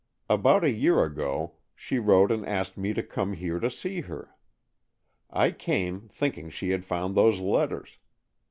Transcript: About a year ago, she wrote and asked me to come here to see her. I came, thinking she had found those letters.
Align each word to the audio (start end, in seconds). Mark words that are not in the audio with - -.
About 0.27 0.63
a 0.63 0.71
year 0.71 1.03
ago, 1.03 1.57
she 1.75 1.99
wrote 1.99 2.31
and 2.31 2.43
asked 2.43 2.75
me 2.75 2.91
to 2.91 3.03
come 3.03 3.33
here 3.33 3.59
to 3.59 3.69
see 3.69 4.01
her. 4.01 4.35
I 5.29 5.51
came, 5.51 6.09
thinking 6.11 6.49
she 6.49 6.71
had 6.71 6.83
found 6.85 7.13
those 7.13 7.39
letters. 7.39 7.99